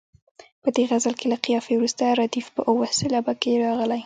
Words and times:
په 0.63 0.69
دې 0.75 0.83
غزل 0.91 1.13
کې 1.19 1.25
له 1.33 1.37
قافیې 1.45 1.75
وروسته 1.77 2.03
ردیف 2.19 2.47
په 2.55 2.61
اوه 2.69 2.87
سېلابه 2.97 3.33
کې 3.41 3.61
راغلی. 3.63 3.99